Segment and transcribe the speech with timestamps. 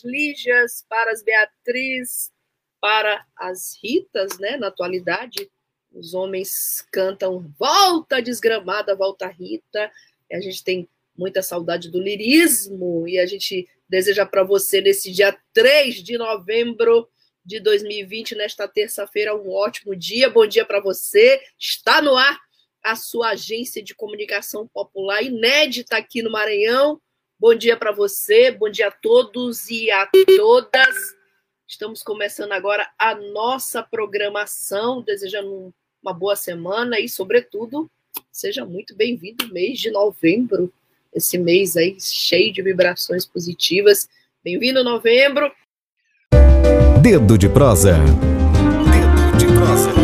[0.00, 2.30] As Lígias, para as Beatriz,
[2.80, 4.56] para as Ritas, né?
[4.56, 5.50] Na atualidade,
[5.92, 9.90] os homens cantam Volta Desgramada, Volta Rita.
[10.32, 15.36] A gente tem muita saudade do lirismo e a gente deseja para você nesse dia
[15.52, 17.08] 3 de novembro
[17.44, 20.30] de 2020, nesta terça-feira, um ótimo dia.
[20.30, 21.40] Bom dia para você.
[21.58, 22.38] Está no ar
[22.82, 27.00] a sua agência de comunicação popular inédita aqui no Maranhão
[27.40, 31.16] Bom dia para você, bom dia a todos e a todas.
[31.66, 37.90] Estamos começando agora a nossa programação, desejando uma boa semana e, sobretudo,
[38.30, 40.70] seja muito bem-vindo mês de novembro,
[41.14, 44.06] esse mês aí cheio de vibrações positivas.
[44.44, 45.50] Bem-vindo novembro.
[47.00, 47.94] Dedo de prosa.
[47.94, 49.99] Dedo de prosa.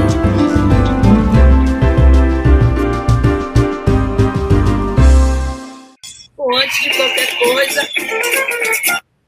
[6.54, 7.88] Antes de qualquer coisa,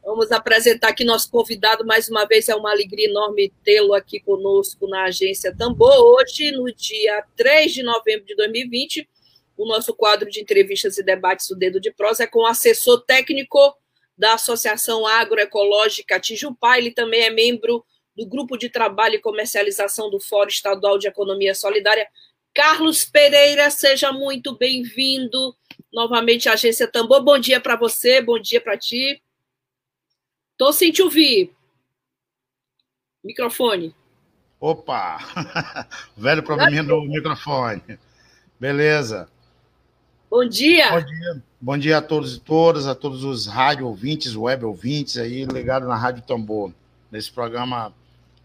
[0.05, 2.49] vamos apresentar aqui nosso convidado mais uma vez.
[2.49, 5.99] É uma alegria enorme tê-lo aqui conosco na agência Tambor.
[5.99, 9.09] Hoje, no dia 3 de novembro de 2020,
[9.57, 13.01] o nosso quadro de entrevistas e debates do Dedo de Prosa é com o assessor
[13.05, 13.75] técnico
[14.17, 16.79] da Associação Agroecológica Tijupá.
[16.79, 17.85] Ele também é membro
[18.17, 22.07] do Grupo de Trabalho e Comercialização do Fórum Estadual de Economia Solidária.
[22.55, 25.55] Carlos Pereira, seja muito bem-vindo
[25.93, 27.23] novamente a agência Tambor.
[27.23, 29.23] Bom dia para você, bom dia para ti.
[30.57, 31.55] Tô sem te ouvir.
[33.23, 33.95] Microfone.
[34.61, 35.19] Opa!
[36.17, 37.83] Velho probleminha do microfone.
[38.59, 39.29] Beleza.
[40.31, 40.91] Bom dia.
[40.91, 41.43] Bom dia.
[41.61, 45.89] Bom dia a todos e todas, a todos os rádio ouvintes, web ouvintes aí ligados
[45.89, 46.73] na Rádio Tambor,
[47.11, 47.93] nesse programa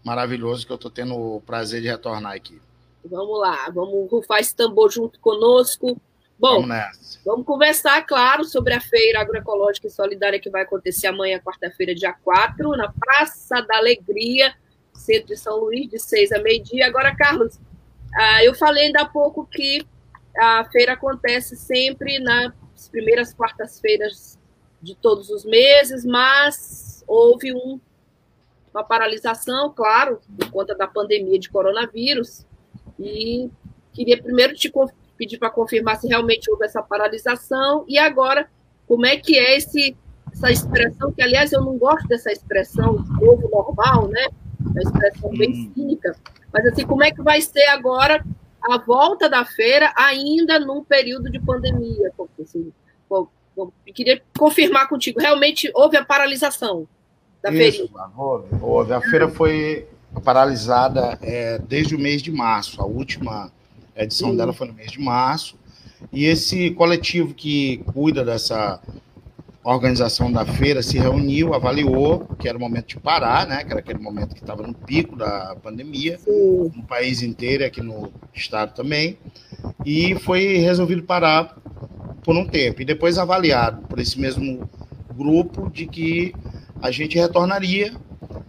[0.04, 2.60] maravilhoso que eu estou tendo o prazer de retornar aqui.
[3.04, 6.00] Vamos lá, vamos rufar esse tambor junto conosco.
[6.38, 11.38] Bom, vamos, vamos, conversar, claro, sobre a feira agroecológica e solidária que vai acontecer amanhã,
[11.38, 14.54] quarta-feira, dia 4, na Praça da Alegria,
[14.92, 16.86] centro de São Luís, de 6 a meio-dia.
[16.86, 17.58] Agora, Carlos,
[18.14, 19.86] ah, eu falei ainda há pouco que
[20.36, 24.38] a feira acontece sempre nas primeiras quartas-feiras
[24.82, 27.80] de todos os meses, mas houve um,
[28.72, 32.44] uma paralisação, claro, por conta da pandemia de coronavírus.
[32.98, 33.48] E
[33.92, 34.70] queria primeiro te
[35.16, 38.48] pedir para confirmar se realmente houve essa paralisação e agora
[38.86, 39.96] como é que é esse,
[40.32, 44.26] essa expressão, que aliás eu não gosto dessa expressão novo normal, né?
[44.60, 45.72] Uma expressão bem hum.
[45.74, 46.16] cínica,
[46.52, 48.24] mas assim, como é que vai ser agora
[48.62, 52.12] a volta da feira ainda num período de pandemia?
[52.40, 52.72] Assim,
[53.56, 56.88] eu queria confirmar contigo, realmente houve a paralisação
[57.42, 57.88] da feira?
[58.16, 58.92] Houve, houve.
[58.92, 59.86] A feira foi
[60.24, 63.52] paralisada é, desde o mês de março, a última
[63.96, 64.36] a edição Sim.
[64.36, 65.56] dela foi no mês de março.
[66.12, 68.80] E esse coletivo que cuida dessa
[69.62, 73.64] organização da feira se reuniu, avaliou que era o momento de parar, né?
[73.64, 76.70] Que era aquele momento que estava no pico da pandemia, Sim.
[76.76, 79.18] no país inteiro, e aqui no estado também.
[79.84, 81.56] E foi resolvido parar
[82.22, 82.82] por um tempo.
[82.82, 84.68] E depois avaliado por esse mesmo
[85.16, 86.34] grupo de que
[86.82, 87.94] a gente retornaria,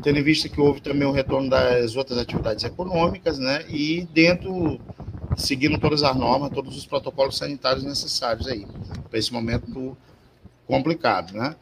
[0.04, 3.64] tendo em vista que houve também o retorno das outras atividades econômicas, né?
[3.70, 4.82] E dentro
[5.38, 8.66] seguindo todas as normas, todos os protocolos sanitários necessários aí,
[9.10, 9.98] para esse momento
[10.68, 11.56] complicado, né?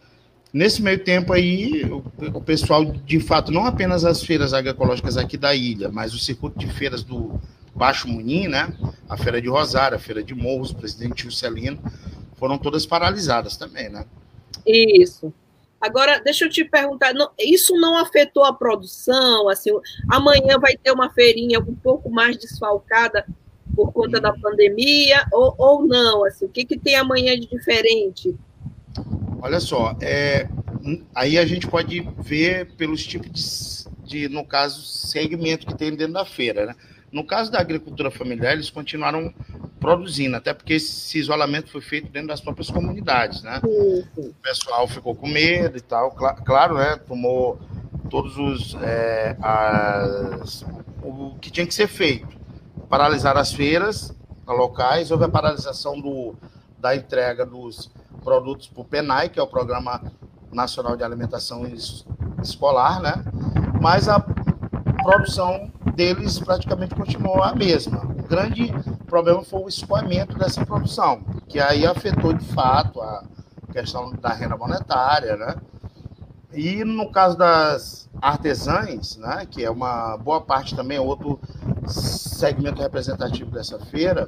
[0.51, 5.56] Nesse meio tempo aí, o, pessoal, de fato, não apenas as feiras agroecológicas aqui da
[5.56, 7.41] ilha, mas o circuito de feiras do
[7.73, 8.72] Baixo Munim, né?
[9.09, 11.79] A feira de Rosário, a feira de Morros, Presidente Juscelino,
[12.35, 14.06] foram todas paralisadas também, né?
[14.63, 15.33] Isso.
[15.81, 19.50] Agora, deixa eu te perguntar, não, isso não afetou a produção?
[19.50, 19.71] Assim,
[20.09, 23.25] amanhã vai ter uma feirinha um pouco mais desfalcada
[23.75, 26.25] por conta da pandemia ou, ou não?
[26.25, 28.35] Assim, o que, que tem amanhã de diferente?
[29.41, 30.47] Olha só, é,
[31.13, 36.13] aí a gente pode ver pelos tipos de, de, no caso, segmento que tem dentro
[36.13, 36.67] da feira.
[36.67, 36.75] Né?
[37.11, 39.33] No caso da agricultura familiar, eles continuaram
[39.79, 43.59] produzindo, até porque esse isolamento foi feito dentro das próprias comunidades, né?
[43.59, 44.05] Sim.
[44.15, 46.95] O pessoal ficou com medo e tal, claro, né?
[47.05, 47.59] Tomou
[48.09, 50.65] todos os é, as,
[51.03, 52.43] o que tinha que ser feito
[52.94, 54.16] paralisar as feiras
[54.48, 56.36] locais, houve a paralisação do,
[56.78, 57.90] da entrega dos
[58.24, 60.00] produtos para o PENAI, que é o Programa
[60.51, 61.66] Nacional de Alimentação
[62.44, 63.16] escolar, né?
[63.81, 68.04] Mas a produção deles praticamente continuou a mesma.
[68.06, 68.72] O grande
[69.07, 73.24] problema foi o escoamento dessa produção, que aí afetou de fato a
[73.72, 75.56] questão da renda monetária, né?
[76.54, 81.40] E no caso das artesãs, né, que é uma boa parte também, outro
[82.44, 84.28] segmento representativo dessa feira,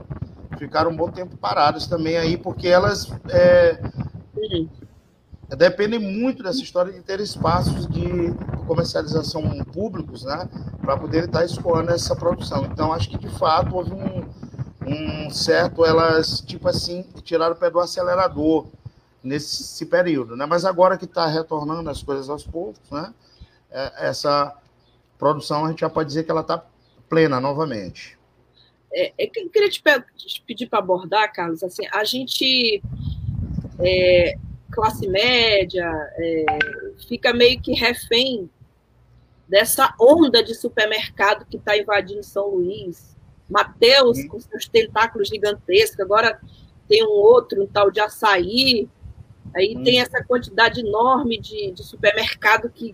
[0.58, 3.78] ficaram um bom tempo paradas também aí, porque elas é,
[5.58, 8.34] dependem muito dessa história de ter espaços de
[8.66, 12.64] comercialização públicos, né, para poder estar escoando essa produção.
[12.66, 14.26] Então, acho que de fato houve um,
[14.88, 18.68] um certo, elas, tipo assim, tiraram o pé do acelerador
[19.22, 20.46] nesse período, né?
[20.46, 23.14] Mas agora que está retornando as coisas aos poucos, né?
[23.72, 24.54] É, essa
[25.18, 26.64] produção a gente já pode dizer que ela está
[27.10, 28.18] plena novamente.
[28.92, 29.82] É, é eu queria te,
[30.46, 32.82] pedir para abordar, Carlos, assim, a gente
[33.80, 34.36] é,
[34.72, 36.46] classe média é,
[37.08, 38.50] fica meio que refém
[39.48, 43.16] dessa onda de supermercado que está invadindo São Luís.
[43.48, 46.40] Mateus, com seus tentáculos gigantescos, agora
[46.88, 48.90] tem um outro, um tal de açaí,
[49.56, 49.84] Aí hum.
[49.84, 52.94] tem essa quantidade enorme de, de supermercado que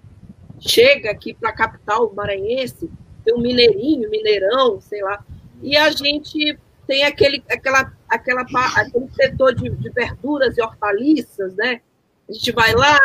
[0.59, 2.89] chega aqui para a capital maranhense,
[3.23, 5.23] tem um mineirinho, mineirão, sei lá,
[5.61, 6.57] e a gente
[6.87, 11.81] tem aquele, aquela, aquela, aquele setor de, de verduras e hortaliças, né?
[12.27, 12.99] A gente vai lá,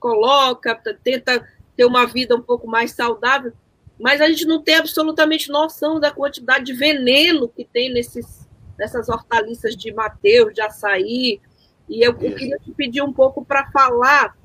[0.00, 1.46] coloca, tenta
[1.76, 3.52] ter uma vida um pouco mais saudável,
[4.00, 9.08] mas a gente não tem absolutamente noção da quantidade de veneno que tem nesses, nessas
[9.08, 11.40] hortaliças de Mateus, de açaí,
[11.88, 14.36] e eu, eu queria te pedir um pouco para falar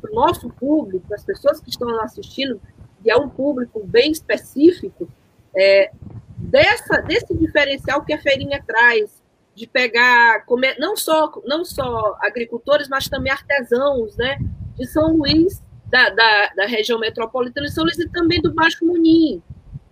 [0.00, 2.60] para o nosso público, para as pessoas que estão assistindo,
[3.06, 5.08] que é um público bem específico,
[5.56, 5.92] é,
[6.36, 9.22] dessa, desse diferencial que a feirinha traz,
[9.54, 10.44] de pegar
[10.76, 14.38] não só, não só agricultores, mas também artesãos né,
[14.76, 18.84] de São Luís, da, da, da região metropolitana de São Luís e também do Baixo
[18.84, 19.40] Munim.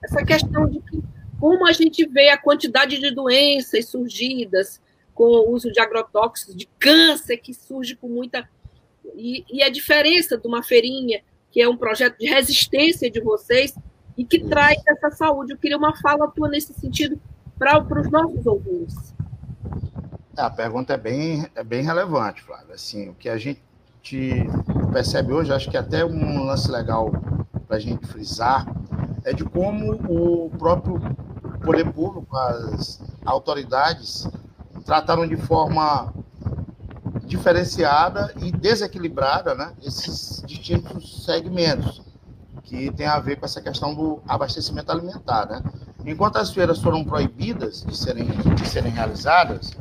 [0.02, 1.00] Essa questão de que,
[1.38, 4.82] como a gente vê a quantidade de doenças surgidas,
[5.14, 8.48] com o uso de agrotóxicos, de câncer que surge com muita.
[9.14, 11.22] E, e a diferença de uma feirinha,
[11.54, 13.78] que é um projeto de resistência de vocês
[14.18, 15.52] e que traz essa saúde.
[15.52, 17.16] Eu queria uma fala tua nesse sentido
[17.56, 19.14] para os nossos ouvintes.
[20.36, 22.74] A pergunta é bem, é bem relevante, Flávia.
[22.74, 23.60] Assim, o que a gente
[24.92, 27.12] percebe hoje, acho que até um lance legal
[27.68, 28.66] para a gente frisar,
[29.22, 31.00] é de como o próprio
[31.64, 34.28] poder público, as autoridades,
[34.84, 36.12] trataram de forma
[37.24, 42.02] diferenciada e desequilibrada né, esses distintos segmentos
[42.64, 45.46] que tem a ver com essa questão do abastecimento alimentar.
[45.46, 45.62] Né?
[46.06, 49.72] Enquanto as feiras foram proibidas de serem, de serem realizadas,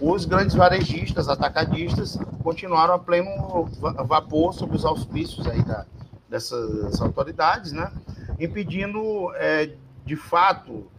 [0.00, 3.68] os grandes varejistas, atacadistas, continuaram a pleno
[4.06, 5.86] vapor sob os auspícios aí da,
[6.28, 7.92] dessas autoridades, né?
[8.40, 9.70] impedindo, é,
[10.04, 10.90] de fato,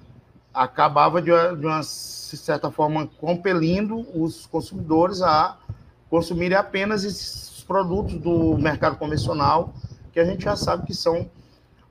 [0.53, 5.57] acabava de uma, de uma certa forma compelindo os consumidores a
[6.09, 9.73] consumirem apenas esses produtos do mercado convencional
[10.11, 11.27] que a gente já sabe que são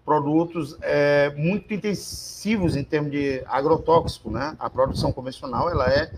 [0.04, 4.54] produtos é, muito intensivos em termos de agrotóxico, né?
[4.60, 6.12] A produção convencional ela é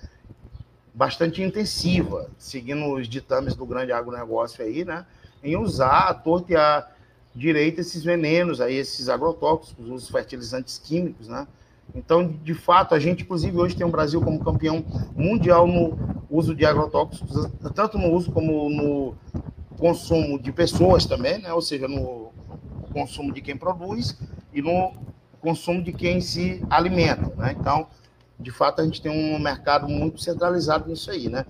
[0.92, 5.06] bastante intensiva, seguindo os ditames do grande agronegócio aí, né?
[5.42, 6.86] Em usar a torta e a
[7.34, 11.48] direita esses venenos aí, esses agrotóxicos, os fertilizantes químicos, né?
[11.94, 14.84] Então, de fato, a gente, inclusive, hoje tem o Brasil como campeão
[15.16, 15.98] mundial no
[16.30, 19.14] uso de agrotóxicos, tanto no uso como no
[19.78, 21.52] consumo de pessoas também, né?
[21.52, 22.32] ou seja, no
[22.92, 24.16] consumo de quem produz
[24.52, 24.92] e no
[25.40, 27.34] consumo de quem se alimenta.
[27.36, 27.56] Né?
[27.58, 27.86] Então,
[28.38, 31.28] de fato, a gente tem um mercado muito centralizado nisso aí.
[31.28, 31.44] Né?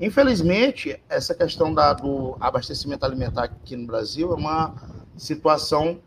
[0.00, 4.74] Infelizmente, essa questão da, do abastecimento alimentar aqui no Brasil é uma
[5.16, 5.98] situação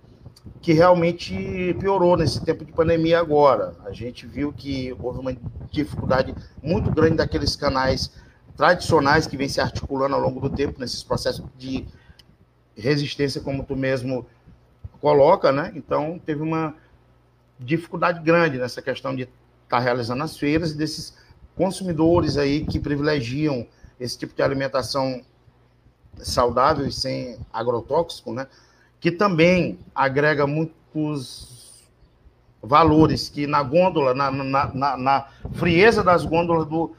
[0.62, 3.76] que realmente piorou nesse tempo de pandemia agora.
[3.86, 5.36] A gente viu que houve uma
[5.72, 8.12] dificuldade muito grande daqueles canais
[8.58, 11.86] tradicionais que vêm se articulando ao longo do tempo nesses processos de
[12.76, 14.26] resistência, como tu mesmo
[15.00, 15.72] coloca, né?
[15.76, 16.76] Então, teve uma
[17.60, 19.32] dificuldade grande nessa questão de estar
[19.70, 21.16] tá realizando as feiras e desses
[21.56, 23.66] consumidores aí que privilegiam
[24.00, 25.22] esse tipo de alimentação
[26.18, 28.48] saudável e sem agrotóxico, né?
[29.00, 31.84] que também agrega muitos
[32.62, 36.96] valores que na gôndola, na, na, na, na frieza das gôndolas do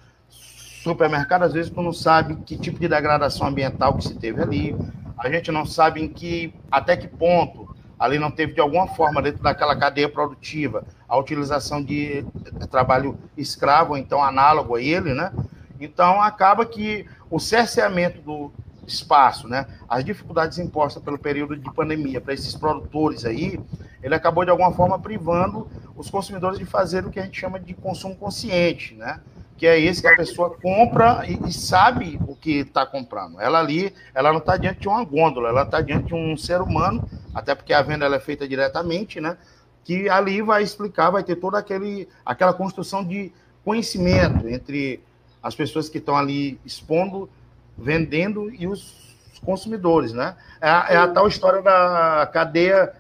[0.93, 4.77] supermercado, às vezes tu não sabe que tipo de degradação ambiental que se teve ali,
[5.17, 9.21] a gente não sabe em que, até que ponto ali não teve de alguma forma
[9.21, 12.25] dentro daquela cadeia produtiva a utilização de
[12.71, 15.33] trabalho escravo, então análogo a ele, né?
[15.81, 18.53] Então acaba que o cerceamento do,
[18.89, 19.67] espaço, né?
[19.89, 23.61] As dificuldades impostas pelo período de pandemia para esses produtores aí,
[24.03, 27.61] ele acabou de alguma forma privando os consumidores de fazer o que a gente chama
[27.61, 29.21] de consumo consciente, né?
[29.59, 33.41] Que é esse que a pessoa compra e, e sabe o que está comprando.
[33.41, 36.61] Ela ali, ela não está diante de uma gôndola, ela está diante de um ser
[36.61, 39.37] humano, até porque a venda é feita diretamente, né?
[39.85, 43.33] Que ali vai explicar, vai ter toda aquele, aquela construção de
[43.65, 45.03] conhecimento entre
[45.43, 47.29] as pessoas que estão ali expondo
[47.77, 50.37] vendendo e os consumidores, né?
[50.61, 52.93] É, é a tal história da cadeia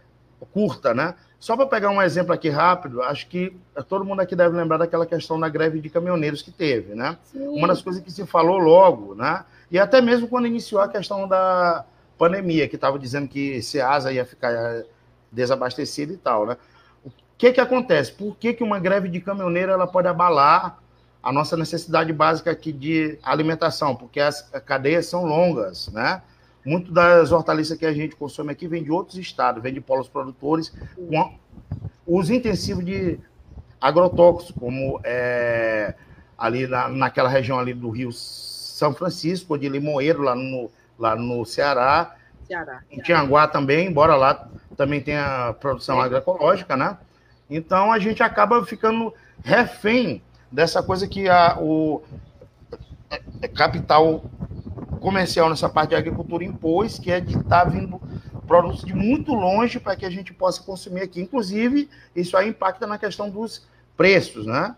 [0.52, 1.14] curta, né?
[1.38, 3.56] Só para pegar um exemplo aqui rápido, acho que
[3.88, 7.16] todo mundo aqui deve lembrar daquela questão da greve de caminhoneiros que teve, né?
[7.24, 7.46] Sim.
[7.48, 9.44] Uma das coisas que se falou logo, né?
[9.70, 11.84] E até mesmo quando iniciou a questão da
[12.18, 14.82] pandemia, que estava dizendo que Ceasa ia ficar
[15.30, 16.56] desabastecida e tal, né?
[17.04, 18.12] O que que acontece?
[18.12, 20.78] Por que, que uma greve de caminhoneiro ela pode abalar
[21.22, 26.20] a nossa necessidade básica aqui de alimentação, porque as cadeias são longas, né?
[26.64, 30.08] Muito das hortaliças que a gente consome aqui vem de outros estados, vem de polos
[30.08, 31.34] produtores com
[32.06, 33.18] uso intensivo de
[33.80, 35.94] agrotóxicos, como é,
[36.36, 41.44] ali na, naquela região ali do Rio São Francisco, de Limoeiro, lá no, lá no
[41.44, 42.16] Ceará.
[42.46, 42.82] Ceará.
[42.90, 46.96] Em Tianguá também, embora lá também tenha produção agroecológica, né?
[47.50, 49.12] Então a gente acaba ficando
[49.42, 52.02] refém dessa coisa que a, o
[53.10, 54.22] é, é capital
[54.98, 58.00] comercial nessa parte de agricultura impôs, que é de estar tá vindo
[58.46, 61.20] produtos de muito longe para que a gente possa consumir aqui.
[61.20, 64.74] Inclusive, isso aí impacta na questão dos preços, né?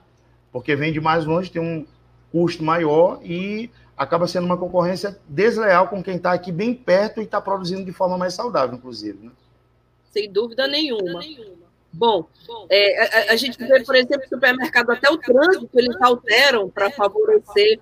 [0.52, 1.86] Porque vem de mais longe, tem um
[2.32, 7.24] custo maior e acaba sendo uma concorrência desleal com quem está aqui bem perto e
[7.24, 9.26] está produzindo de forma mais saudável, inclusive.
[9.26, 9.30] Né?
[10.10, 11.20] Sem dúvida nenhuma.
[11.92, 12.26] Bom,
[12.68, 17.80] é, a, a, gente vê, por exemplo, supermercado, até o trânsito eles alteram para favorecer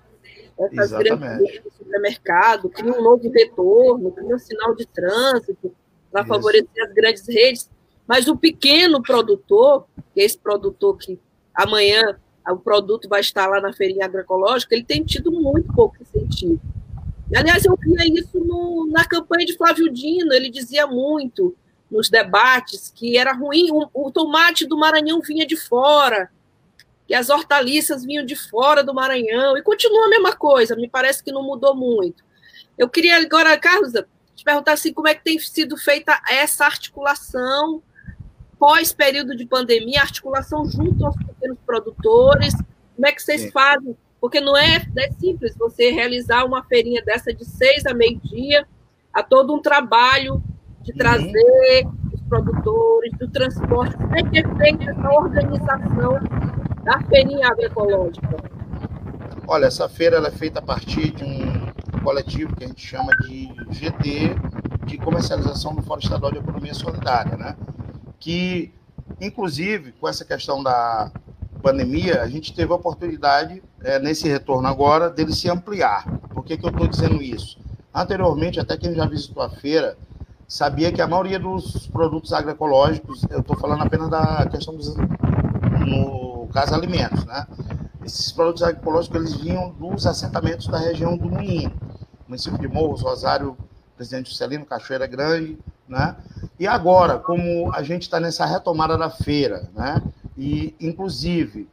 [0.59, 1.19] essas Exatamente.
[1.19, 5.73] grandes redes de supermercado, cria um novo retorno, cria um sinal de trânsito
[6.11, 7.69] para favorecer as grandes redes.
[8.07, 11.19] Mas o pequeno produtor, que é esse produtor que
[11.53, 16.59] amanhã o produto vai estar lá na feirinha agroecológica, ele tem tido muito pouco incentivo.
[17.35, 21.55] Aliás, eu via isso no, na campanha de Flávio Dino, ele dizia muito
[21.89, 26.29] nos debates que era ruim, o, o, tomate do Maranhão vinha de fora,
[27.09, 31.23] que as hortaliças vinham de fora do Maranhão, e continua a mesma coisa, me parece
[31.23, 32.23] que não mudou muito.
[32.77, 33.93] Eu queria agora, Carlos,
[34.35, 37.81] te perguntar assim, como é que tem sido feita essa articulação
[38.59, 42.53] pós período de pandemia, articulação junto aos pequenos produtores,
[42.95, 43.51] como é que vocês Sim.
[43.51, 43.97] fazem?
[44.21, 48.67] Porque não é, é simples você realizar uma feirinha dessa de seis a meio-dia,
[49.11, 50.43] há todo um trabalho
[50.83, 51.93] de trazer uhum.
[52.13, 53.97] os produtores, do transporte.
[53.97, 56.19] Como é que é feita essa organização
[56.83, 58.37] da feirinha agroecológica?
[59.47, 63.11] Olha, essa feira ela é feita a partir de um coletivo que a gente chama
[63.23, 64.35] de GT,
[64.85, 67.55] de comercialização do Fórum Estadual de Economia Solidária, né?
[68.19, 68.71] Que,
[69.19, 71.11] inclusive, com essa questão da
[71.61, 76.05] pandemia, a gente teve a oportunidade, é, nesse retorno agora, dele se ampliar.
[76.33, 77.57] Por que, que eu estou dizendo isso?
[77.93, 79.97] Anteriormente, até quem já visitou a feira,
[80.47, 86.28] sabia que a maioria dos produtos agroecológicos, eu estou falando apenas da questão dos, no
[86.49, 87.45] caso, alimentos, né?
[88.03, 91.71] Esses produtos agroecológicos, eles vinham dos assentamentos da região do Moinho,
[92.27, 93.57] município de Morros, Rosário,
[93.95, 96.15] Presidente Juscelino, Cachoeira Grande, né?
[96.59, 100.01] E agora, como a gente está nessa retomada da feira, né?
[100.37, 101.67] E, inclusive,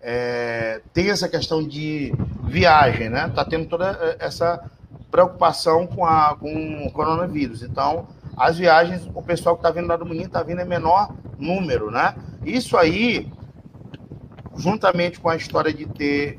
[0.00, 2.12] é, tem essa questão de
[2.44, 3.26] viagem, né?
[3.28, 4.62] Está tendo toda essa
[5.10, 7.62] preocupação com, a, com o coronavírus.
[7.62, 11.14] Então, as viagens, o pessoal que está vindo lá do Moinho está vindo em menor
[11.38, 12.14] número, né?
[12.44, 13.30] Isso aí,
[14.56, 16.38] juntamente com a história de ter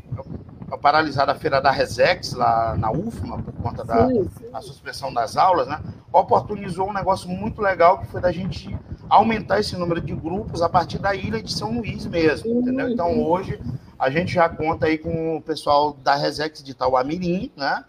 [0.81, 4.61] paralisado a feira da Resex lá na UFMA, por conta da sim, sim.
[4.61, 5.79] suspensão das aulas, né?
[6.11, 8.75] Oportunizou um negócio muito legal que foi da gente
[9.09, 12.89] aumentar esse número de grupos a partir da ilha de São Luís mesmo, entendeu?
[12.89, 13.59] Então hoje
[13.97, 17.83] a gente já conta aí com o pessoal da Resex de Tauamirim, né?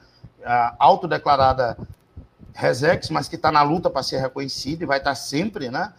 [0.79, 1.77] autodeclarada
[2.53, 5.93] Resex, mas que está na luta para ser reconhecida e vai estar tá sempre, né?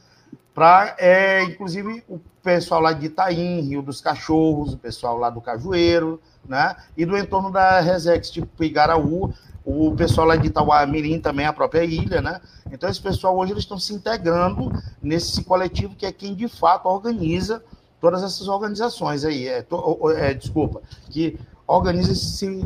[0.56, 5.42] Para, é, inclusive, o pessoal lá de Itaim, Rio dos Cachorros, o pessoal lá do
[5.42, 6.78] Cajueiro, né?
[6.96, 9.34] E do entorno da Resex, tipo Igaraú,
[9.66, 12.40] o pessoal lá de Itauamirim também, a própria ilha, né?
[12.72, 14.72] Então, esse pessoal hoje eles estão se integrando
[15.04, 17.62] nesse coletivo que é quem de fato organiza
[18.00, 22.62] todas essas organizações aí, é, to, é, desculpa, que organiza esse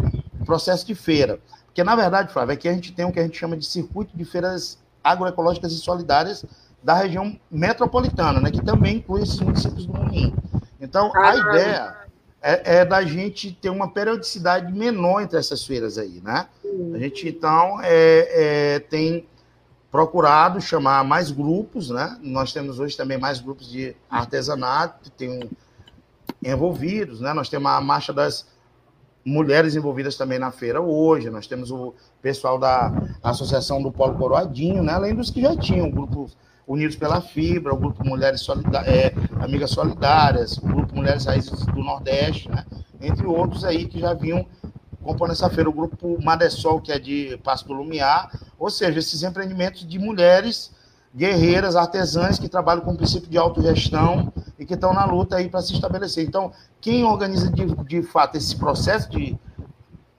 [0.46, 1.40] processo de feira.
[1.66, 4.16] Porque, na verdade, Flávio, aqui a gente tem o que a gente chama de circuito
[4.16, 6.46] de feiras agroecológicas e solidárias
[6.82, 10.34] da região metropolitana, né, que também inclui esses municípios do Moinho.
[10.80, 11.98] Então, a ideia
[12.42, 16.48] é, é, da gente ter uma periodicidade menor entre essas feiras aí, né?
[16.94, 19.28] A gente, então, é, é, tem
[19.92, 22.18] procurado chamar mais grupos, né?
[22.22, 25.50] Nós temos hoje também mais grupos de artesanato que tem
[26.44, 27.34] envolvidos, né?
[27.34, 28.48] Nós temos a marcha das
[29.26, 34.82] mulheres envolvidas também na feira hoje, nós temos o pessoal da Associação do Polo Coroadinho,
[34.82, 34.94] né?
[34.94, 36.30] Além dos que já tinham, o grupo
[36.70, 41.84] Unidos pela Fibra, o grupo Mulheres Solidá é, Amigas Solidárias, o grupo Mulheres Raízes do
[41.84, 42.64] Nordeste, né?
[43.02, 44.46] Entre outros aí que já vinham
[45.02, 49.88] compondo essa feira, o grupo Madessol, que é de Passo Lumiar, ou seja, esses empreendimentos
[49.88, 50.72] de mulheres
[51.16, 55.50] guerreiras, artesãs que trabalham com o princípio de autogestão e que estão na luta aí
[55.50, 56.24] para se estabelecer.
[56.24, 59.36] Então, quem organiza de, de fato esse processo de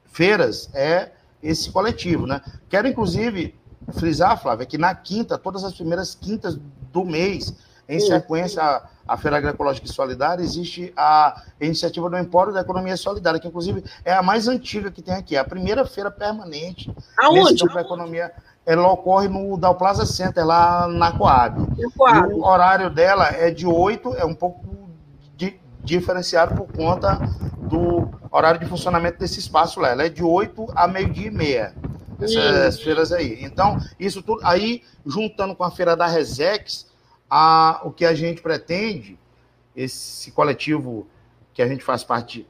[0.07, 2.41] feiras é esse coletivo, né?
[2.69, 3.55] Quero, inclusive,
[3.93, 6.59] frisar, Flávia, que na quinta, todas as primeiras quintas
[6.93, 7.55] do mês,
[7.89, 12.97] em sequência à, à Feira Agroecológica e Solidária, existe a iniciativa do Empório da Economia
[12.97, 16.95] Solidária, que inclusive é a mais antiga que tem aqui, é a primeira feira permanente
[17.19, 17.67] Aonde?
[17.67, 18.33] da economia.
[18.65, 21.67] Ela ocorre no Dal Plaza Center, lá na Coab.
[21.97, 22.33] Coab.
[22.33, 24.65] o horário dela é de 8, é um pouco
[25.35, 27.19] di, diferenciado por conta
[27.63, 29.89] do horário de funcionamento desse espaço lá.
[29.89, 31.75] Ela é de 8 a meio-dia e meia
[32.25, 32.83] essas Sim.
[32.83, 33.39] feiras aí.
[33.43, 36.87] Então, isso tudo aí, juntando com a feira da Resex,
[37.29, 39.19] a, o que a gente pretende,
[39.75, 41.07] esse coletivo
[41.55, 42.47] que a gente faz parte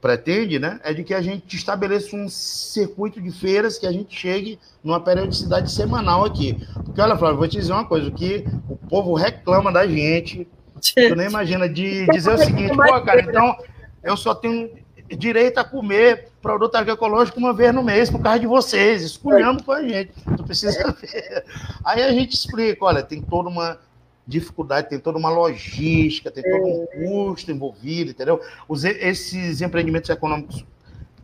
[0.00, 4.18] pretende, né, é de que a gente estabeleça um circuito de feiras que a gente
[4.18, 6.58] chegue numa periodicidade semanal aqui.
[6.84, 10.48] Porque, olha, Flávio, vou te dizer uma coisa, o que o povo reclama da gente,
[10.92, 13.56] tu nem imagina, de dizer o seguinte, pô, cara, então
[14.02, 14.70] eu só tenho
[15.08, 19.72] direito a comer produto agroecológico uma vez no mês por causa de vocês, escolhendo com
[19.72, 20.12] a gente.
[20.36, 21.44] Tu precisa ver.
[21.84, 23.78] Aí a gente explica, olha, tem toda uma
[24.26, 27.06] dificuldade, tem toda uma logística, tem todo um é.
[27.06, 28.40] custo envolvido, entendeu?
[28.68, 30.64] Os, esses empreendimentos econômicos,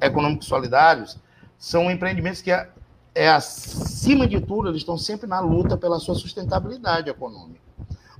[0.01, 1.19] econômicos solidários
[1.59, 2.69] são empreendimentos que, é,
[3.15, 7.61] é, acima de tudo, eles estão sempre na luta pela sua sustentabilidade econômica.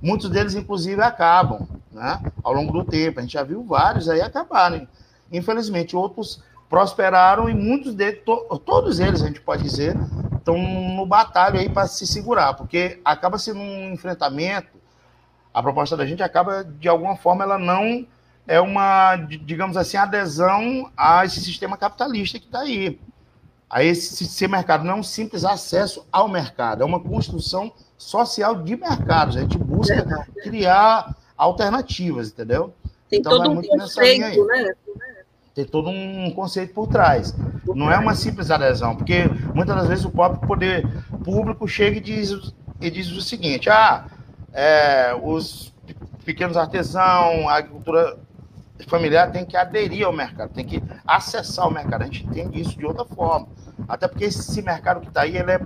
[0.01, 3.19] Muitos deles, inclusive, acabam né, ao longo do tempo.
[3.19, 4.87] A gente já viu vários aí acabarem.
[5.31, 9.97] Infelizmente, outros prosperaram e muitos deles, to, todos eles, a gente pode dizer,
[10.37, 14.77] estão no batalho aí para se segurar, porque acaba sendo um enfrentamento,
[15.53, 18.05] a proposta da gente acaba, de alguma forma, ela não
[18.47, 22.99] é uma, digamos assim, adesão a esse sistema capitalista que está aí.
[23.69, 28.55] A esse, esse mercado não é um simples acesso ao mercado, é uma construção social
[28.63, 29.37] de mercados.
[29.37, 32.73] A gente busca criar alternativas, entendeu?
[33.09, 34.73] Tem então, todo um conceito, né?
[35.59, 37.35] Tem todo um conceito por trás.
[37.65, 40.87] Não é uma simples adesão, porque muitas das vezes o próprio poder
[41.21, 44.05] público chega e diz, e diz o seguinte: ah,
[44.53, 45.73] é, os
[46.23, 48.17] pequenos artesãos, a agricultura
[48.87, 52.03] familiar tem que aderir ao mercado, tem que acessar o mercado.
[52.03, 53.49] A gente entende isso de outra forma.
[53.85, 55.59] Até porque esse mercado que está aí, ele é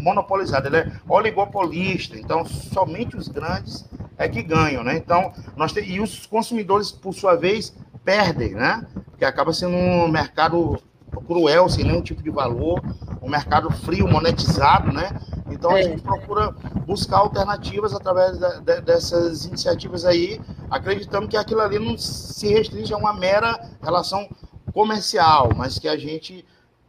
[0.00, 3.84] monopolizado, ele é oligopolista, então somente os grandes
[4.16, 4.96] é que ganham, né?
[4.96, 8.86] Então, nós tem, e os consumidores, por sua vez, perdem, né?
[9.16, 10.78] Porque acaba sendo um mercado
[11.26, 12.82] cruel, sem nenhum tipo de valor,
[13.22, 15.18] um mercado frio, monetizado, né?
[15.50, 15.84] Então a é.
[15.84, 16.50] gente procura
[16.86, 20.38] buscar alternativas através de, de, dessas iniciativas aí,
[20.70, 24.28] acreditando que aquilo ali não se restringe a uma mera relação
[24.74, 26.44] comercial, mas que a gente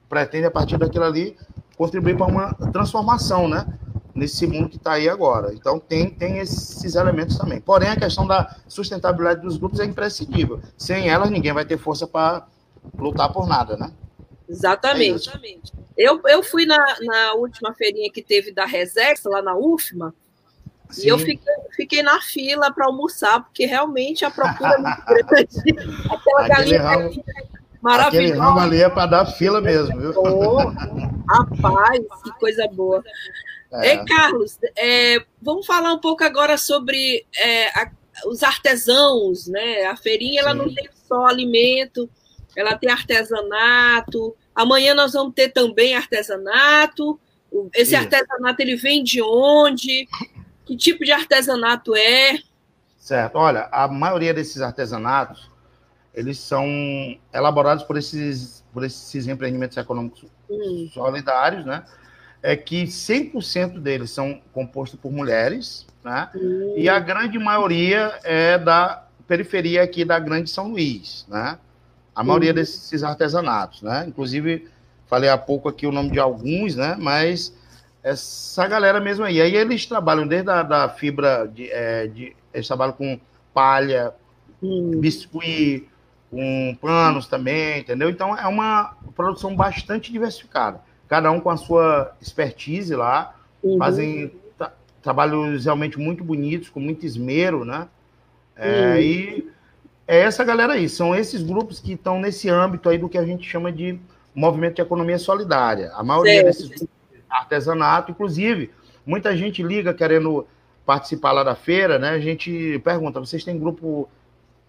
[0.10, 1.38] pretende, a partir daquilo ali,
[1.78, 3.66] contribuir para uma transformação, né?
[4.18, 5.54] Nesse mundo que está aí agora.
[5.54, 7.62] Então, tem, tem esses elementos também.
[7.62, 10.60] Porém, a questão da sustentabilidade dos grupos é imprescindível.
[10.76, 12.48] Sem elas, ninguém vai ter força para
[12.98, 13.92] lutar por nada, né?
[14.50, 15.30] Exatamente.
[15.30, 20.14] É eu, eu fui na, na última feirinha que teve da Resex, lá na UFMA,
[20.90, 21.06] Sim.
[21.06, 26.08] e eu fiquei, fiquei na fila para almoçar, porque realmente a procura é muito grande.
[26.10, 27.24] Aquela galinha ramo,
[27.82, 28.08] maravilhosa.
[28.08, 30.14] Aquele ramo ali é para dar fila mesmo, viu?
[30.16, 30.58] Oh,
[31.30, 33.04] rapaz, que coisa boa.
[33.72, 33.92] É.
[33.92, 37.92] Ei, Carlos, é, vamos falar um pouco agora sobre é, a,
[38.26, 39.86] os artesãos, né?
[39.86, 42.10] A feirinha ela não tem só alimento,
[42.56, 44.36] ela tem artesanato.
[44.56, 47.20] Amanhã nós vamos ter também artesanato.
[47.74, 48.04] Esse Isso.
[48.04, 50.08] artesanato ele vem de onde?
[50.66, 52.40] Que tipo de artesanato é?
[52.98, 53.36] Certo.
[53.36, 55.50] Olha, a maioria desses artesanatos
[56.14, 56.66] eles são
[57.32, 60.90] elaborados por esses por esses empreendimentos econômicos hum.
[60.94, 61.84] solidários, né?
[62.42, 66.30] É que 100% deles são compostos por mulheres, né?
[66.36, 66.76] Uhum.
[66.78, 71.58] E a grande maioria é da periferia aqui da Grande São Luís, né?
[72.16, 72.56] A maioria uhum.
[72.56, 74.06] desses artesanatos, né?
[74.08, 74.68] Inclusive,
[75.06, 76.96] falei há pouco aqui o nome de alguns, né?
[76.98, 77.54] Mas
[78.04, 79.42] essa galera mesmo aí.
[79.42, 83.20] Aí eles trabalham desde a da fibra, de, é, de, eles trabalham com
[83.54, 84.14] palha,
[84.62, 85.00] uhum.
[85.00, 85.88] biscuit,
[86.32, 88.10] com panos também, entendeu?
[88.10, 90.82] Então é uma produção bastante diversificada.
[91.08, 93.78] Cada um com a sua expertise lá, uhum.
[93.78, 97.88] fazem tra trabalhos realmente muito bonitos, com muito esmero, né?
[98.56, 98.98] É, uhum.
[98.98, 99.52] E
[100.08, 103.26] é essa galera aí, são esses grupos que estão nesse âmbito aí do que a
[103.26, 104.00] gente chama de
[104.34, 105.92] movimento de economia solidária.
[105.94, 106.88] A maioria desses grupos
[107.30, 108.72] artesanato, inclusive,
[109.06, 110.48] muita gente liga querendo
[110.86, 112.10] participar lá da feira, né?
[112.12, 114.10] A gente pergunta: vocês têm grupo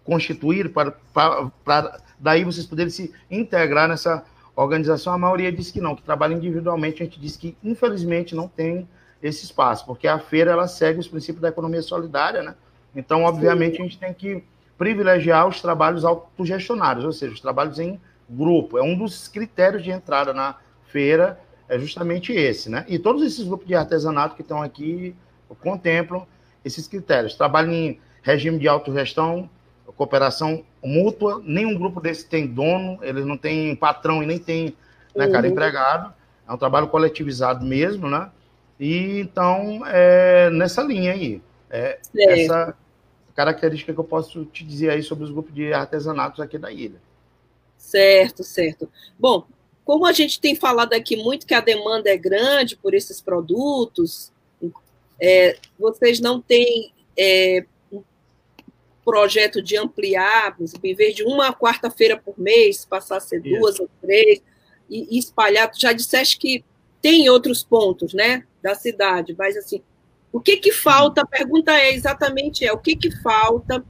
[0.03, 4.23] constituído para, para, para daí vocês poderem se integrar nessa
[4.63, 5.13] organização?
[5.13, 7.01] A maioria diz que não, que trabalha individualmente.
[7.01, 8.87] A gente diz que, infelizmente, não tem
[9.21, 12.55] esse espaço, porque a feira ela segue os princípios da economia solidária, né?
[12.95, 13.81] Então, obviamente, Sim.
[13.81, 14.43] a gente tem que
[14.77, 18.77] privilegiar os trabalhos autogestionários, ou seja, os trabalhos em grupo.
[18.77, 22.85] É um dos critérios de entrada na feira, é justamente esse, né?
[22.87, 25.15] E todos esses grupos de artesanato que estão aqui
[25.59, 26.25] contemplam
[26.63, 27.35] esses critérios.
[27.35, 29.49] Trabalham em regime de autogestão,
[29.99, 34.73] cooperação mútua, nenhum grupo desse tem dono, eles não têm patrão e nem tem,
[35.13, 35.51] né, cara, uhum.
[35.51, 36.13] empregado.
[36.47, 38.31] É um trabalho coletivizado mesmo, né?
[38.79, 41.41] E então, é nessa linha aí.
[41.69, 42.73] É essa
[43.35, 47.01] característica que eu posso te dizer aí sobre os grupos de artesanatos aqui da ilha.
[47.77, 48.89] Certo, certo.
[49.19, 49.45] Bom,
[49.83, 54.31] como a gente tem falado aqui muito que a demanda é grande por esses produtos,
[55.21, 57.65] é, vocês não têm é,
[59.03, 63.83] projeto de ampliar, em vez de uma quarta-feira por mês, passar a ser duas Isso.
[63.83, 64.41] ou três,
[64.89, 65.69] e, e espalhar.
[65.69, 66.63] Tu já disseste que
[67.01, 69.81] tem outros pontos, né, da cidade, mas assim,
[70.31, 71.21] o que que falta?
[71.21, 73.83] A pergunta é exatamente é o que que falta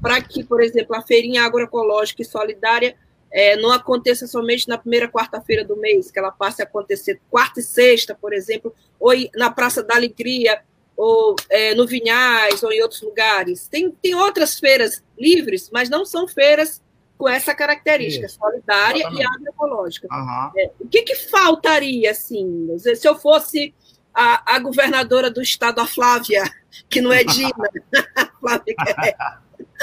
[0.00, 2.96] para que, por exemplo, a feirinha agroecológica e solidária
[3.30, 7.60] é, não aconteça somente na primeira quarta-feira do mês, que ela passe a acontecer quarta
[7.60, 10.62] e sexta, por exemplo, ou na Praça da Alegria,
[10.96, 13.68] ou é, no Vinhais, ou em outros lugares.
[13.68, 16.82] Tem, tem outras feiras livres, mas não são feiras
[17.18, 18.38] com essa característica, Isso.
[18.38, 19.22] solidária Exatamente.
[19.22, 20.08] e agroecológica.
[20.10, 20.50] Uhum.
[20.56, 23.74] É, o que, que faltaria, assim, se eu fosse
[24.12, 26.44] a, a governadora do estado, a Flávia,
[26.88, 27.50] que não é Dina,
[28.40, 29.14] Flávia, é,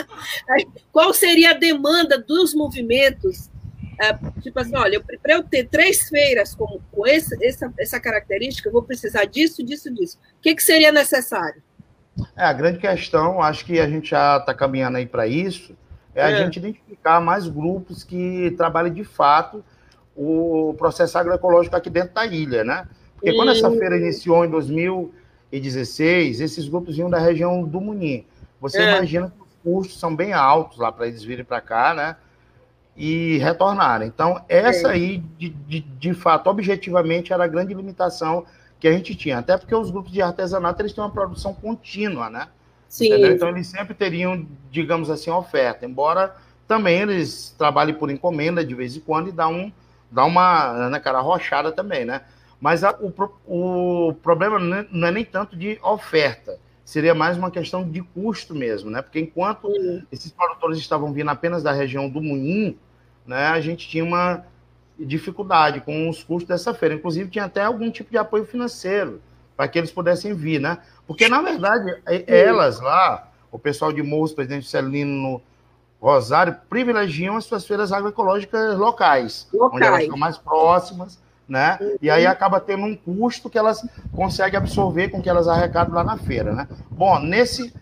[0.92, 3.50] Qual seria a demanda dos movimentos?
[4.02, 8.68] É, tipo assim, olha, para eu ter três feiras com, com esse, essa, essa característica,
[8.68, 10.18] eu vou precisar disso, disso, disso.
[10.40, 11.62] O que, que seria necessário?
[12.36, 15.78] É, a grande questão, acho que a gente já está caminhando aí para isso,
[16.16, 16.38] é a é.
[16.38, 19.64] gente identificar mais grupos que trabalhem de fato
[20.16, 22.88] o processo agroecológico aqui dentro da ilha, né?
[23.14, 28.26] Porque quando essa feira iniciou em 2016, esses grupos vinham da região do Munim.
[28.60, 28.98] Você é.
[28.98, 29.32] imagina
[29.64, 32.16] custos são bem altos lá para eles virem para cá, né?
[33.04, 34.08] E retornarem.
[34.08, 38.46] Então, essa aí, de, de, de, fato, objetivamente, era a grande limitação
[38.80, 39.40] que a gente tinha.
[39.40, 42.48] Até porque os grupos de artesanato eles têm uma produção contínua, né?
[42.88, 43.08] Sim.
[43.08, 43.32] Entendeu?
[43.32, 45.84] Então, eles sempre teriam, digamos assim, oferta.
[45.84, 46.36] Embora
[46.68, 49.72] também eles trabalhem por encomenda de vez em quando e dá, um,
[50.12, 52.22] dá uma né, cara rochada também, né?
[52.60, 53.12] Mas a, o,
[54.10, 56.60] o problema não é nem tanto de oferta
[56.92, 59.02] seria mais uma questão de custo mesmo, né?
[59.02, 60.04] Porque enquanto uhum.
[60.12, 62.78] esses produtores estavam vindo apenas da região do Moinho,
[63.26, 64.44] né, a gente tinha uma
[65.00, 66.96] dificuldade com os custos dessa feira.
[66.96, 69.22] Inclusive, tinha até algum tipo de apoio financeiro
[69.56, 70.80] para que eles pudessem vir, né?
[71.06, 75.42] Porque, na verdade, elas lá, o pessoal de Morros, Presidente Celino
[76.00, 79.76] Rosário, privilegiam as suas feiras agroecológicas locais, locais.
[79.76, 81.78] onde elas estão mais próximas, né?
[81.82, 81.98] Uhum.
[82.02, 86.04] E aí acaba tendo um custo que elas conseguem absorver com que elas arrecadam lá
[86.04, 86.68] na feira, né?
[86.90, 87.74] Bom, nesse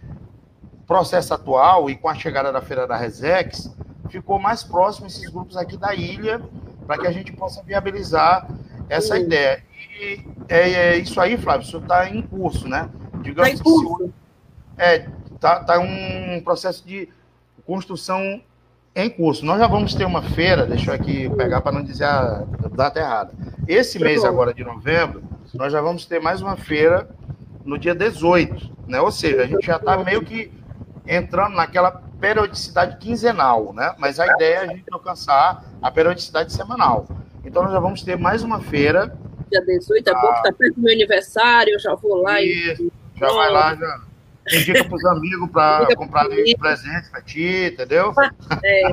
[0.87, 3.71] processo atual e com a chegada da feira da Resex,
[4.09, 6.41] ficou mais próximo esses grupos aqui da ilha
[6.85, 8.47] para que a gente possa viabilizar
[8.89, 9.21] essa uhum.
[9.21, 9.63] ideia.
[9.99, 12.89] E é, é, isso aí, Flávio, isso está em curso, né?
[13.21, 13.97] Digamos tá em curso.
[13.97, 14.13] que
[14.77, 15.07] é,
[15.39, 17.09] tá, tá um processo de
[17.65, 18.41] construção
[18.95, 19.45] em curso.
[19.45, 22.43] Nós já vamos ter uma feira, deixa eu aqui pegar para não dizer a
[22.73, 23.33] data errada.
[23.67, 27.09] Esse mês agora de novembro, nós já vamos ter mais uma feira
[27.63, 28.99] no dia 18, né?
[28.99, 30.51] Ou seja, a gente já está meio que
[31.05, 33.95] entrando naquela periodicidade quinzenal, né?
[33.97, 37.07] Mas a ideia é a gente alcançar a periodicidade semanal.
[37.43, 39.15] Então nós já vamos ter mais uma feira.
[39.49, 42.83] Dia 18 é bom que está perto do meu aniversário, eu já vou lá Isso,
[42.83, 42.91] e.
[43.19, 44.01] Já vai lá, já
[44.57, 48.13] indica para os amigos para comprar presente para ti, entendeu?
[48.63, 48.91] É.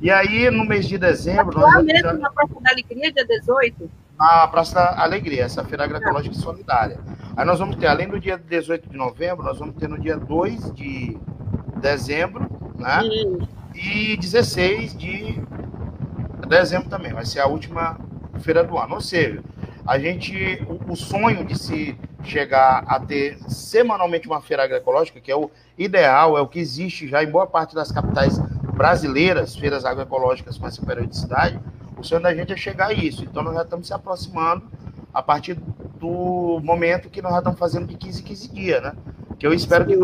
[0.00, 1.58] e aí, no mês de dezembro.
[1.58, 2.12] Lá mesmo, já...
[2.14, 3.90] na Praça da Alegria, dia 18?
[4.18, 6.98] Na Praça da Alegria, essa feira agroecológica solidária.
[7.36, 10.16] Aí nós vamos ter, além do dia 18 de novembro, nós vamos ter no dia
[10.16, 11.18] 2 de
[11.80, 13.00] dezembro, né?
[13.74, 15.40] E 16 de
[16.48, 17.12] dezembro também.
[17.12, 17.98] Vai ser a última
[18.40, 18.94] feira do ano.
[18.94, 19.42] Ou seja,
[19.86, 25.30] a gente, o, o sonho de se chegar a ter semanalmente uma feira agroecológica, que
[25.30, 28.38] é o ideal, é o que existe já em boa parte das capitais
[28.74, 31.58] brasileiras, feiras agroecológicas com essa periodicidade,
[31.96, 33.24] o sonho da gente é chegar a isso.
[33.24, 34.62] Então, nós já estamos se aproximando
[35.12, 35.54] a partir
[35.98, 38.92] do momento que nós já estamos fazendo de 15 em 15 dias, né?
[39.38, 39.98] Que eu espero que em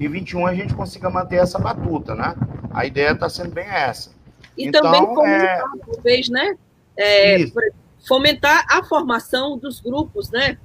[0.00, 2.34] 2021 a gente consiga manter essa batuta, né?
[2.72, 4.10] A ideia está sendo bem essa.
[4.56, 5.62] E então, também fomentar, é...
[5.92, 6.56] talvez, né?
[6.96, 7.36] É,
[8.06, 10.58] fomentar a formação dos grupos, né?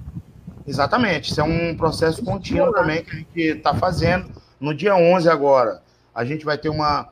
[0.66, 1.30] Exatamente.
[1.30, 4.30] Isso é um processo contínuo também que a gente está fazendo.
[4.58, 5.82] No dia 11 agora,
[6.14, 7.10] a gente vai ter uma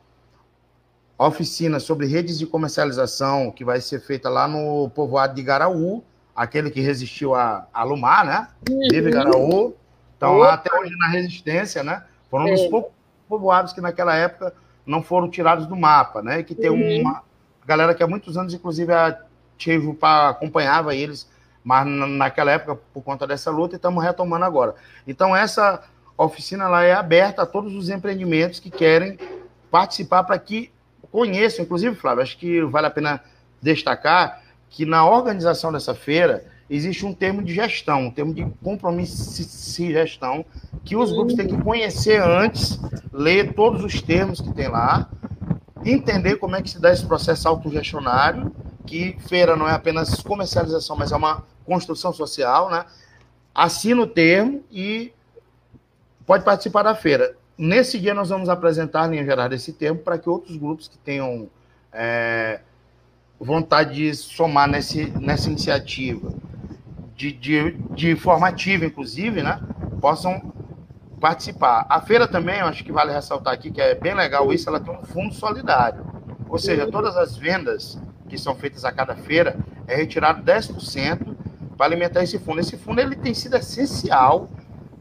[1.18, 6.02] oficina sobre redes de comercialização que vai ser feita lá no povoado de Garaú,
[6.34, 8.48] aquele que resistiu a, a Lumar, né?
[8.68, 8.88] Uhum.
[8.88, 9.74] Teve Garaú.
[10.16, 12.02] Então, lá até hoje na resistência, né?
[12.34, 12.68] Foram um dos é.
[12.68, 12.92] poucos
[13.28, 14.52] povoados que naquela época
[14.84, 16.42] não foram tirados do mapa, né?
[16.42, 17.00] Que tem uhum.
[17.00, 17.22] uma
[17.64, 19.16] galera que há muitos anos, inclusive, a
[19.56, 21.30] Tchevupá acompanhava eles,
[21.62, 24.74] mas naquela época, por conta dessa luta, e estamos retomando agora.
[25.06, 25.84] Então, essa
[26.18, 29.16] oficina lá é aberta a todos os empreendimentos que querem
[29.70, 30.72] participar para que
[31.12, 33.20] conheçam, inclusive, Flávio, acho que vale a pena
[33.62, 36.44] destacar que na organização dessa feira
[36.74, 40.44] existe um termo de gestão, um termo de compromisso e gestão,
[40.84, 42.78] que os grupos têm que conhecer antes,
[43.12, 45.08] ler todos os termos que tem lá,
[45.84, 48.52] entender como é que se dá esse processo autogestionário,
[48.86, 52.84] que feira não é apenas comercialização, mas é uma construção social, né?
[53.54, 55.12] Assina o termo e
[56.26, 57.36] pode participar da feira.
[57.56, 61.48] Nesse dia nós vamos apresentar, em geral, esse termo para que outros grupos que tenham
[61.92, 62.60] é,
[63.38, 66.32] vontade de somar nesse, nessa iniciativa,
[67.16, 68.16] de, de, de
[68.84, 69.60] inclusive, né,
[70.00, 70.52] possam
[71.20, 71.86] participar.
[71.88, 74.80] A feira também, eu acho que vale ressaltar aqui, que é bem legal isso, ela
[74.80, 76.04] tem um fundo solidário.
[76.48, 77.98] Ou seja, todas as vendas
[78.28, 81.34] que são feitas a cada feira é retirado 10%
[81.76, 82.60] para alimentar esse fundo.
[82.60, 84.48] Esse fundo ele tem sido essencial,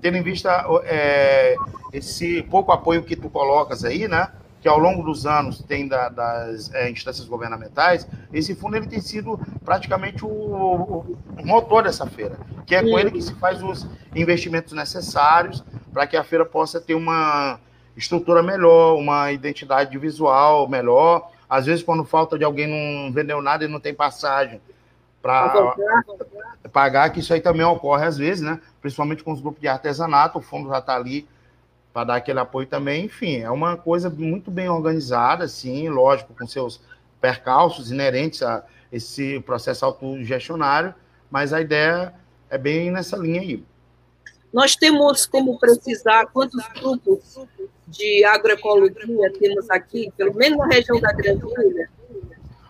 [0.01, 1.55] tendo em vista é,
[1.91, 4.29] esse pouco apoio que tu colocas aí, né?
[4.63, 9.01] Que ao longo dos anos tem da, das é, instâncias governamentais, esse fundo ele tem
[9.01, 13.85] sido praticamente o, o, motor dessa feira, que é com ele que se faz os
[14.15, 17.59] investimentos necessários para que a feira possa ter uma
[17.97, 21.29] estrutura melhor, uma identidade visual melhor.
[21.49, 24.61] Às vezes, quando falta de alguém não vendeu nada e não tem passagem
[25.21, 25.75] para
[26.71, 28.61] pagar, que isso aí também ocorre às vezes, né?
[28.79, 31.27] Principalmente com os grupos de artesanato, o fundo já está ali
[31.93, 33.05] para dar aquele apoio também.
[33.05, 36.81] Enfim, é uma coisa muito bem organizada, sim, lógico, com seus
[37.21, 40.93] percalços inerentes a esse processo autogestionário,
[41.29, 42.13] mas a ideia
[42.49, 43.63] é bem nessa linha aí.
[44.51, 47.39] Nós temos como precisar quantos grupos
[47.87, 51.89] de agroecologia temos aqui, pelo menos na região da Grande Ilha?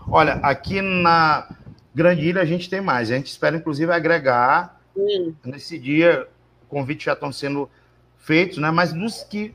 [0.08, 1.50] Olha, aqui na
[1.94, 3.12] Grande Ilha a gente tem mais.
[3.12, 4.82] A gente espera, inclusive, agregar.
[4.96, 5.34] Hum.
[5.44, 6.28] Nesse dia,
[6.70, 7.70] convites já estão sendo
[8.24, 8.72] feitos, né?
[8.72, 9.54] Mas dos que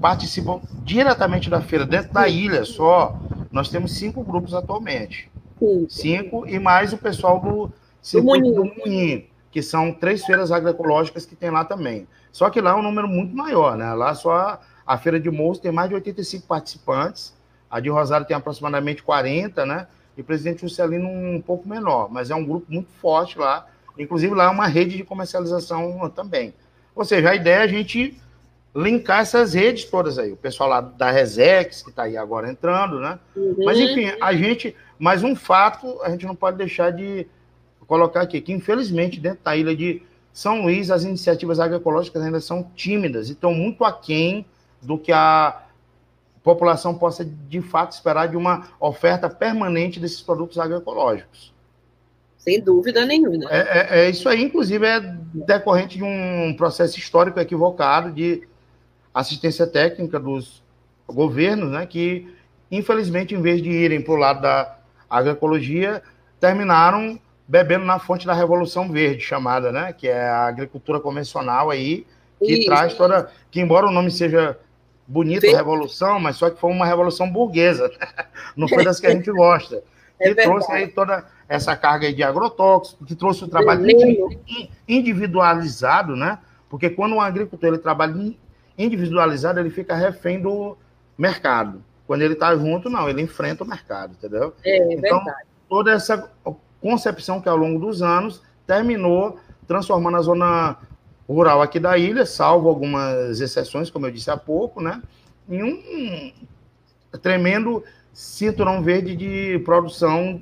[0.00, 3.18] participam diretamente da feira, dentro da ilha só,
[3.50, 5.30] nós temos cinco grupos atualmente.
[5.58, 5.86] Sim.
[5.88, 11.34] Cinco, e mais o pessoal do circuito do Moinho, que são três feiras agroecológicas que
[11.34, 12.06] tem lá também.
[12.30, 13.92] Só que lá é um número muito maior, né?
[13.94, 17.34] Lá só a, feira de Moço tem mais de 85 participantes,
[17.68, 19.88] a de Rosário tem aproximadamente 40, né?
[20.16, 23.66] E Presidente Juscelino um pouco menor, mas é um grupo muito forte lá.
[23.98, 26.54] Inclusive lá é uma rede de comercialização também.
[26.96, 28.18] Ou seja, a ideia é a gente
[28.74, 30.32] linkar essas redes todas aí.
[30.32, 33.18] O pessoal lá da Resex, que está aí agora entrando, né?
[33.36, 33.56] Uhum.
[33.64, 34.74] Mas, enfim, a gente.
[34.98, 37.26] Mas um fato a gente não pode deixar de
[37.86, 42.70] colocar aqui, que infelizmente, dentro da ilha de São Luís, as iniciativas agroecológicas ainda são
[42.74, 44.46] tímidas e estão muito aquém
[44.82, 45.62] do que a
[46.42, 51.52] população possa, de fato, esperar de uma oferta permanente desses produtos agroecológicos.
[52.46, 53.50] Sem dúvida nenhuma.
[53.50, 55.00] É, é, é, isso aí, inclusive, é
[55.34, 58.46] decorrente de um processo histórico equivocado de
[59.12, 60.62] assistência técnica dos
[61.08, 62.32] governos, né, que,
[62.70, 64.78] infelizmente, em vez de irem para o lado da
[65.10, 66.00] agroecologia,
[66.38, 72.06] terminaram bebendo na fonte da Revolução Verde, chamada, né, que é a agricultura convencional aí,
[72.38, 72.66] que isso.
[72.66, 73.28] traz toda...
[73.50, 74.56] Que, embora o nome seja
[75.04, 77.90] bonito, revolução, mas só que foi uma revolução burguesa,
[78.56, 79.82] não foi das que a gente gosta.
[80.20, 83.84] É que trouxe aí toda essa carga de agrotóxico, que trouxe o trabalho
[84.88, 86.38] individualizado, né?
[86.68, 88.34] Porque quando um agricultor ele trabalha
[88.76, 90.76] individualizado, ele fica refém do
[91.16, 91.82] mercado.
[92.06, 94.54] Quando ele está junto, não, ele enfrenta o mercado, entendeu?
[94.64, 95.46] É, então, verdade.
[95.68, 96.30] toda essa
[96.80, 100.76] concepção que ao longo dos anos terminou transformando a zona
[101.28, 105.02] rural aqui da ilha, salvo algumas exceções, como eu disse há pouco, né,
[105.48, 106.32] em um
[107.20, 107.82] tremendo
[108.12, 110.40] cinturão verde de produção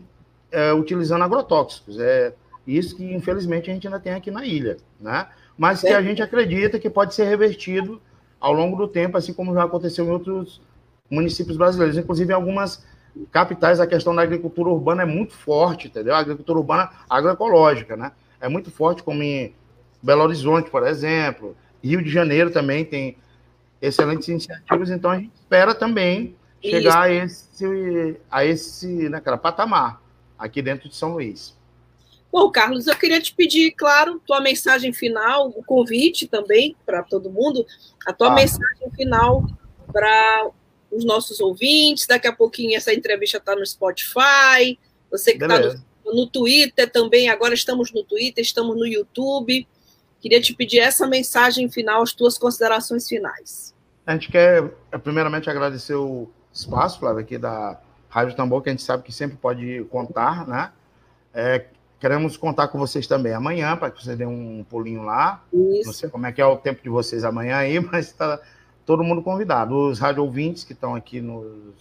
[0.54, 1.98] é, utilizando agrotóxicos.
[1.98, 2.32] É
[2.66, 5.26] isso que, infelizmente, a gente ainda tem aqui na ilha, né?
[5.58, 8.00] Mas que a gente acredita que pode ser revertido
[8.40, 10.60] ao longo do tempo, assim como já aconteceu em outros
[11.10, 11.98] municípios brasileiros.
[11.98, 12.84] Inclusive, em algumas
[13.30, 16.14] capitais, a questão da agricultura urbana é muito forte, entendeu?
[16.14, 18.12] A agricultura urbana agroecológica, né?
[18.40, 19.54] É muito forte, como em
[20.02, 21.56] Belo Horizonte, por exemplo.
[21.82, 23.16] Rio de Janeiro também tem
[23.80, 27.50] excelentes iniciativas, então a gente espera também chegar Isso.
[27.60, 30.03] a esse, a esse cara, patamar
[30.44, 31.56] aqui dentro de São Luís.
[32.30, 37.30] Bom, Carlos, eu queria te pedir, claro, tua mensagem final, o convite também para todo
[37.30, 37.64] mundo,
[38.06, 38.34] a tua ah.
[38.34, 39.46] mensagem final
[39.92, 40.50] para
[40.90, 42.06] os nossos ouvintes.
[42.06, 44.78] Daqui a pouquinho essa entrevista está no Spotify.
[45.10, 49.66] Você que está no, no, Twitter também, agora estamos no Twitter, estamos no YouTube.
[50.20, 53.72] Queria te pedir essa mensagem final, as tuas considerações finais.
[54.04, 54.70] A gente quer,
[55.04, 57.80] primeiramente, agradecer o espaço, Flávio, aqui da
[58.14, 60.70] Rádio Tambor, que a gente sabe que sempre pode contar, né?
[61.34, 61.64] É,
[61.98, 65.42] Queremos contar com vocês também amanhã, para que vocês dêem um pulinho lá.
[65.50, 65.86] Isso.
[65.86, 68.38] Não sei como é que é o tempo de vocês amanhã aí, mas está
[68.84, 69.74] todo mundo convidado.
[69.74, 71.72] Os rádio ouvintes que estão aqui nos,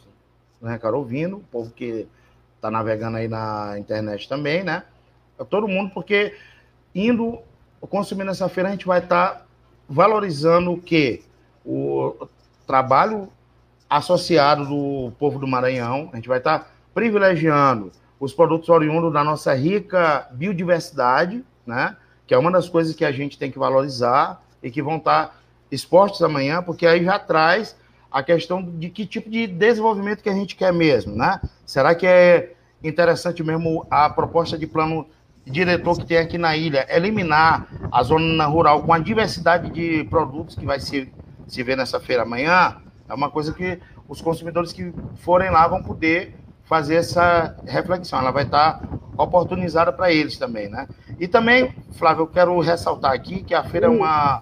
[0.62, 2.08] no Recaro ouvindo, o povo que
[2.56, 4.84] está navegando aí na internet também, né?
[5.38, 6.38] É todo mundo, porque
[6.96, 7.40] indo
[7.82, 9.46] consumindo essa feira, a gente vai estar tá
[9.90, 11.22] valorizando o quê?
[11.66, 12.28] O
[12.66, 13.28] trabalho
[13.98, 19.54] associado do povo do Maranhão, a gente vai estar privilegiando os produtos oriundos da nossa
[19.54, 21.96] rica biodiversidade, né?
[22.26, 25.40] Que é uma das coisas que a gente tem que valorizar e que vão estar
[25.70, 27.76] expostos amanhã, porque aí já traz
[28.12, 31.40] a questão de que tipo de desenvolvimento que a gente quer mesmo, né?
[31.64, 32.54] Será que é
[32.84, 35.08] interessante mesmo a proposta de plano
[35.46, 40.56] diretor que tem aqui na ilha, eliminar a zona rural com a diversidade de produtos
[40.56, 41.12] que vai se,
[41.48, 42.78] se ver nessa feira amanhã?
[43.14, 48.18] É uma coisa que os consumidores que forem lá vão poder fazer essa reflexão.
[48.18, 48.82] Ela vai estar
[49.16, 50.88] oportunizada para eles também, né?
[51.20, 54.42] E também, Flávio, eu quero ressaltar aqui que a feira é uma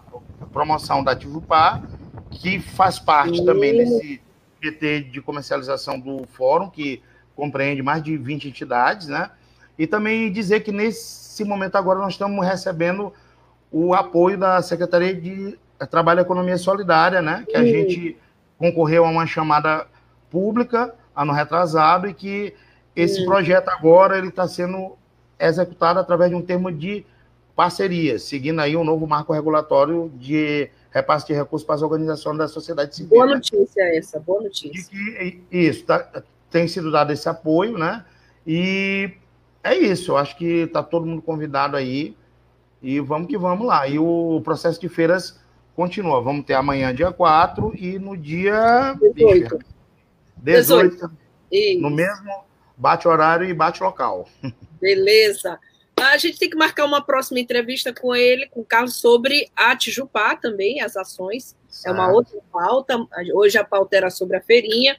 [0.53, 1.81] promoção da Tivupá,
[2.29, 4.21] que faz parte também desse
[4.61, 7.03] PT de comercialização do fórum, que
[7.35, 9.31] compreende mais de 20 entidades, né?
[9.77, 13.11] E também dizer que nesse momento agora nós estamos recebendo
[13.69, 17.43] o apoio da Secretaria de Trabalho e Economia Solidária, né?
[17.49, 18.17] Que a gente
[18.61, 19.87] concorreu a uma chamada
[20.29, 22.53] pública ano retrasado e que
[22.95, 23.25] esse hum.
[23.25, 24.95] projeto agora ele está sendo
[25.39, 27.03] executado através de um termo de
[27.55, 32.47] parceria, seguindo aí um novo marco regulatório de repasse de recursos para as organizações da
[32.47, 33.09] sociedade civil.
[33.09, 34.91] Boa notícia essa, boa notícia.
[34.91, 36.21] Que, isso, tá,
[36.51, 38.05] tem sido dado esse apoio, né?
[38.45, 39.11] E
[39.63, 42.15] é isso, eu acho que está todo mundo convidado aí
[42.79, 43.87] e vamos que vamos lá.
[43.87, 45.40] E o processo de feiras
[45.75, 46.21] continua.
[46.21, 49.59] Vamos ter amanhã, dia 4, e no dia 18.
[50.37, 51.11] 18.
[51.51, 51.81] 18.
[51.81, 52.43] No mesmo
[52.77, 54.27] bate horário e bate local.
[54.81, 55.59] Beleza.
[55.99, 59.75] A gente tem que marcar uma próxima entrevista com ele, com o Carlos, sobre a
[59.75, 61.55] Tijupá também, as ações.
[61.69, 61.87] Certo.
[61.87, 62.97] É uma outra pauta.
[63.35, 64.97] Hoje a pauta era sobre a feirinha.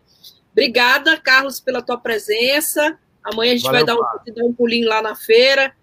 [0.53, 2.97] Obrigada, Carlos, pela tua presença.
[3.25, 5.75] Amanhã a gente Valeu, vai dar um, dar um pulinho lá na feira.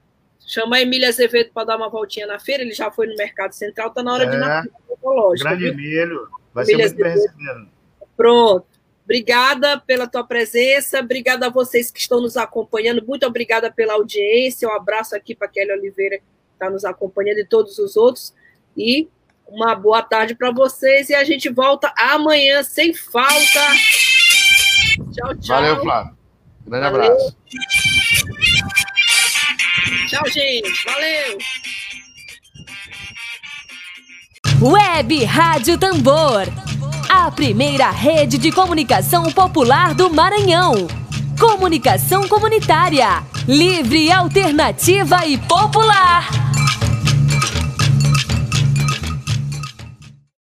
[0.49, 2.63] Chama a Emília Azevedo para dar uma voltinha na feira.
[2.63, 4.75] Ele já foi no Mercado Central, está na hora é, de ir na feira
[5.37, 5.73] Grande viu?
[5.73, 6.27] Emílio.
[6.51, 7.69] Vai Emília ser muito bem recebido.
[8.17, 8.65] Pronto.
[9.03, 14.69] Obrigada pela tua presença, obrigada a vocês que estão nos acompanhando, muito obrigada pela audiência,
[14.69, 18.35] um abraço aqui para Kelly Oliveira, que está nos acompanhando, e todos os outros,
[18.77, 19.09] e
[19.47, 23.59] uma boa tarde para vocês, e a gente volta amanhã, sem falta.
[25.11, 25.55] Tchau, tchau.
[25.55, 26.17] Valeu, Flávio.
[26.67, 27.11] Grande Valeu.
[27.13, 27.35] abraço.
[30.07, 30.85] Tchau, gente.
[30.85, 31.37] Valeu.
[34.61, 36.47] Web Rádio Tambor
[37.09, 40.87] a primeira rede de comunicação popular do Maranhão.
[41.39, 46.48] Comunicação comunitária, livre, alternativa e popular.